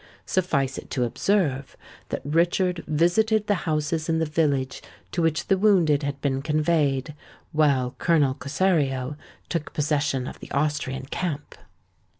[0.25, 1.77] Suffice it to observe,
[2.09, 4.81] that Richard visited the houses in the village
[5.11, 7.13] to which the wounded had been conveyed;
[7.51, 9.15] while Colonel Cossario
[9.47, 11.53] took possession of the Austrian camp.